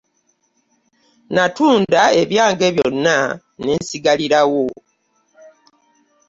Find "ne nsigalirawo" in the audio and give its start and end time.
3.63-4.65